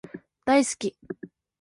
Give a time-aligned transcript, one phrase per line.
[0.45, 0.95] 大好き